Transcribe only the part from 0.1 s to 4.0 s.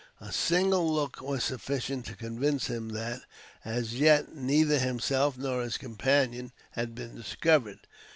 A single look was sufficient to convince him that, as